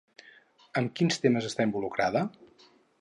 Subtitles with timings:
[0.81, 2.25] Amb quins temes està involucrada?